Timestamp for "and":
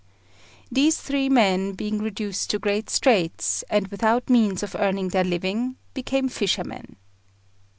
3.69-3.87